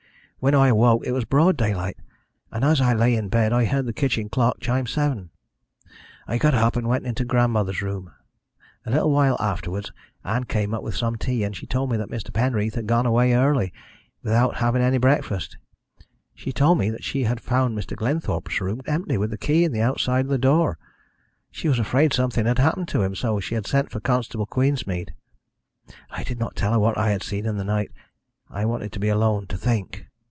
When 0.43 0.55
I 0.55 0.69
awoke 0.69 1.05
it 1.05 1.11
was 1.11 1.23
broad 1.23 1.55
daylight, 1.55 1.97
and 2.51 2.65
as 2.65 2.81
I 2.81 2.95
lay 2.95 3.15
in 3.15 3.29
bed 3.29 3.53
I 3.53 3.65
heard 3.65 3.85
the 3.85 3.93
kitchen 3.93 4.27
clock 4.27 4.59
chime 4.59 4.87
seven. 4.87 5.29
"I 6.25 6.39
got 6.39 6.55
up, 6.55 6.75
and 6.75 6.87
went 6.89 7.05
into 7.05 7.23
grandmother's 7.25 7.83
room. 7.83 8.11
A 8.83 8.89
little 8.89 9.11
while 9.11 9.37
afterwards 9.39 9.91
Ann 10.25 10.45
came 10.45 10.73
up 10.73 10.81
with 10.81 10.95
some 10.97 11.15
tea, 11.15 11.43
and 11.43 11.55
she 11.55 11.67
told 11.67 11.91
me 11.91 11.97
that 11.97 12.09
Mr. 12.09 12.33
Penreath 12.33 12.73
had 12.73 12.87
gone 12.87 13.05
away 13.05 13.35
early, 13.35 13.71
without 14.23 14.55
having 14.55 14.81
any 14.81 14.97
breakfast. 14.97 15.57
She 16.33 16.51
told 16.51 16.79
me 16.79 16.89
that 16.89 17.03
she 17.03 17.25
had 17.25 17.39
found 17.39 17.77
Mr. 17.77 17.95
Glenthorpe's 17.95 18.59
room 18.59 18.81
empty, 18.87 19.19
with 19.19 19.29
the 19.29 19.37
key 19.37 19.63
in 19.63 19.71
the 19.71 19.81
outside 19.83 20.25
of 20.25 20.29
the 20.31 20.39
door. 20.39 20.79
She 21.51 21.67
was 21.67 21.77
afraid 21.77 22.13
something 22.13 22.47
had 22.47 22.57
happened 22.57 22.87
to 22.87 23.03
him, 23.03 23.13
so 23.13 23.39
she 23.39 23.53
had 23.53 23.67
sent 23.67 23.91
for 23.91 23.99
Constable 23.99 24.47
Queensmead. 24.47 25.13
I 26.09 26.23
did 26.23 26.39
not 26.39 26.55
tell 26.55 26.71
her 26.71 26.79
what 26.79 26.97
I 26.97 27.11
had 27.11 27.21
seen 27.21 27.45
in 27.45 27.57
the 27.57 27.63
night. 27.63 27.91
I 28.49 28.65
wanted 28.65 28.91
to 28.93 28.99
be 28.99 29.09
alone, 29.09 29.45
to 29.45 29.55
think. 29.55 30.07